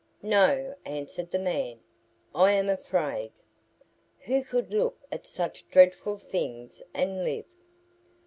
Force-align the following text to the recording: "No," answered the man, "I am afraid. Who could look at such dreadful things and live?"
"No," 0.23 0.73
answered 0.83 1.29
the 1.29 1.37
man, 1.37 1.79
"I 2.33 2.53
am 2.53 2.69
afraid. 2.69 3.33
Who 4.21 4.43
could 4.43 4.73
look 4.73 4.97
at 5.11 5.27
such 5.27 5.67
dreadful 5.67 6.17
things 6.17 6.81
and 6.91 7.23
live?" 7.23 7.45